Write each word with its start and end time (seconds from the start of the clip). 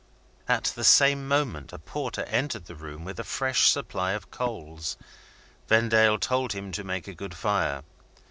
At 0.47 0.63
the 0.75 0.83
same 0.83 1.27
moment 1.27 1.71
a 1.71 1.77
porter 1.77 2.23
entered 2.23 2.65
the 2.65 2.73
room 2.73 3.05
with 3.05 3.19
a 3.19 3.23
fresh 3.23 3.69
supply 3.69 4.13
of 4.13 4.31
coals. 4.31 4.97
Vendale 5.67 6.17
told 6.17 6.53
him 6.53 6.71
to 6.71 6.83
make 6.83 7.07
a 7.07 7.13
good 7.13 7.35
fire. 7.35 7.83